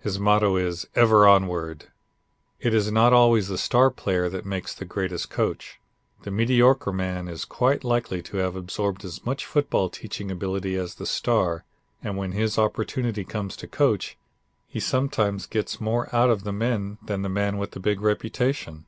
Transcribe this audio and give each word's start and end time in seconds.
His 0.00 0.18
motto 0.18 0.56
is, 0.56 0.86
"Ever 0.94 1.28
Onward." 1.28 1.88
It 2.58 2.72
is 2.72 2.90
not 2.90 3.12
always 3.12 3.48
the 3.48 3.58
star 3.58 3.90
player 3.90 4.30
that 4.30 4.46
makes 4.46 4.74
the 4.74 4.86
greatest 4.86 5.28
coach. 5.28 5.78
The 6.22 6.30
mediocre 6.30 6.94
man 6.94 7.28
is 7.28 7.44
quite 7.44 7.84
likely 7.84 8.22
to 8.22 8.38
have 8.38 8.56
absorbed 8.56 9.04
as 9.04 9.26
much 9.26 9.44
football 9.44 9.90
teaching 9.90 10.30
ability 10.30 10.76
as 10.76 10.94
the 10.94 11.04
star; 11.04 11.66
and 12.02 12.16
when 12.16 12.32
his 12.32 12.56
opportunity 12.58 13.22
comes 13.22 13.54
to 13.58 13.68
coach, 13.68 14.16
he 14.66 14.80
sometimes 14.80 15.44
gets 15.44 15.78
more 15.78 16.08
out 16.10 16.30
of 16.30 16.44
the 16.44 16.54
men 16.54 16.96
than 17.04 17.20
the 17.20 17.28
man 17.28 17.58
with 17.58 17.72
the 17.72 17.78
big 17.80 18.00
reputation. 18.00 18.86